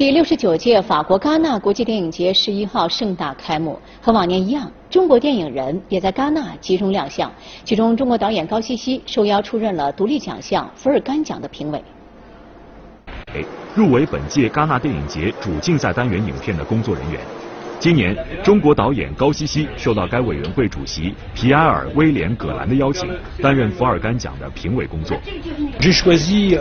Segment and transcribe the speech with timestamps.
[0.00, 7.30] 第六十九届法国戛纳国际电影节十一号盛大开幕，和往年一样，中国电影人也在戛纳集中亮相。
[7.64, 11.84] 其中，中国导演高希希受邀出任了独立奖项福尔甘奖的评委。
[13.74, 17.20] 入围本届戛纳电影节主竞赛单元影片的工作人员。
[17.80, 23.08] 今年，中国导演高希希受到该委员会主席皮埃尔·威廉·葛兰的邀请，
[23.40, 25.18] 担任福尔甘奖的评委工作。
[25.80, 26.58] J'ai choisi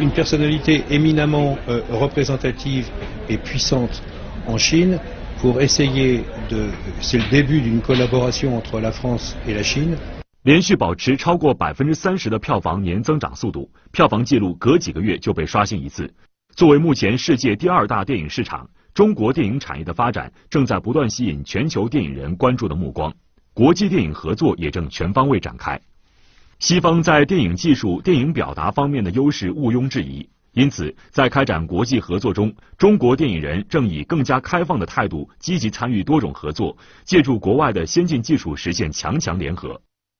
[0.00, 1.56] une personnalité éminemment
[1.88, 2.86] représentative
[3.28, 4.02] et puissante
[4.48, 4.98] en Chine
[5.40, 6.66] pour essayer de.
[7.00, 9.96] C'est le début d'une collaboration entre la France et la Chine.
[10.42, 16.12] 连续保持超过百分之三十的票房年增长速度，票房纪录隔几个月就被刷新一次。
[16.56, 18.68] 作为目前世界第二大电影市场。
[18.96, 23.12] 中国电影产业的发展正在不断吸引全球电影人关注的目光，
[23.52, 25.78] 国际电影合作也正全方位展开。
[26.60, 39.78] 西方在电影技术、电影表达方面的优势毋庸置疑，因此在开展国际合作中，中国电影人正以更加开放的态度积极参与多种合作，借助国外的先进技术实现强强联合。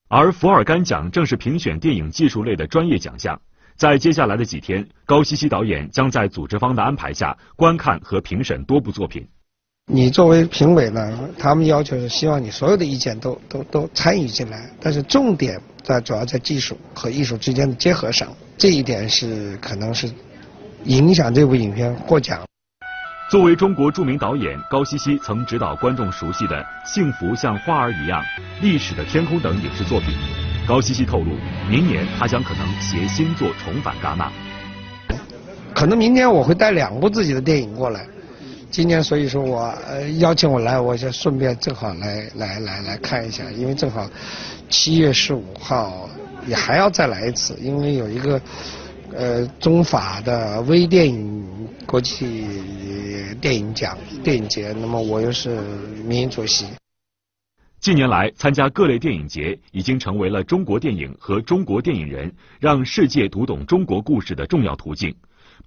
[0.09, 3.41] 而福尔甘奖正是评选电影技术类的专业奖项。
[3.77, 9.27] 在接下来的几天，高希希导演将在组织方的安排下观看和评审多部作品。
[9.92, 20.10] 你作为评委呢，他们要求是希望你所有的意见都都都参与进来，但是重点在主要在技术和艺术之间的结合上，这一点是可能是
[20.84, 22.41] 影响这部影片获奖。
[23.30, 28.22] 作为中国著名导演，高希希曾指导观众熟悉的《幸福像花儿一样》
[28.62, 30.08] 《历史的天空》等影视作品。
[30.67, 31.31] 高希希透露，
[31.70, 34.31] 明年他将可能携新作重返戛纳。
[35.72, 38.05] 可能明年我会带两部自己的电影过来。
[38.69, 44.11] 今年所以说我呃邀请我来，我就顺便正好来来来来看一下，因为正好
[44.69, 46.11] 七月十五号
[46.48, 48.41] 也还要再来一次，因为有一个
[49.14, 51.47] 呃中法的微电影
[51.87, 52.44] 国际
[53.41, 55.61] 电影奖电影节，那么我又是
[56.05, 56.67] 名主席。
[57.87, 65.09] 近年来，参加各类电影节已经成为了中国电影和中国电影人让世界读懂中国故事的重要途径。《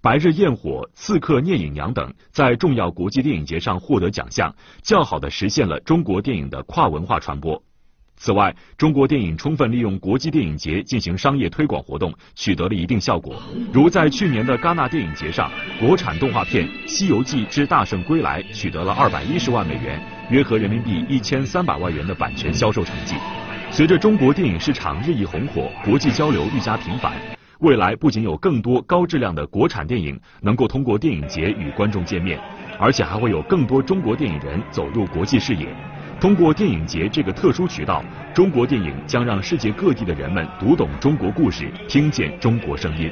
[0.01, 7.63] 白日焰火》《刺客聂隐娘》等在重要国际电影节上获得奖项，较好的实现了中国电影的跨文化传播。
[8.21, 13.41] 此外，中国电影充分利用国际电影节进行商业推广活动，取得了一定效果。
[13.71, 15.49] 如在去年的戛纳电影节上，
[15.79, 19.97] 国产动画片《西游记之大圣归来》取得了二百一十万美元，
[20.29, 23.15] 约合人民币一千三百万元的版权销售成绩。
[23.71, 27.13] 随着中国电影市场日益红火，国际交流愈加频繁，
[27.59, 32.37] 未来不仅有更多高质量的国产电影能够通过电影节与观众见面，
[32.77, 35.73] 而且还会有更多中国电影人走入国际视野。
[36.19, 38.03] 通过电影节这个特殊渠道，
[38.33, 43.09] 中国电影将让世界各地的人们读懂中国故事，听见中国声音。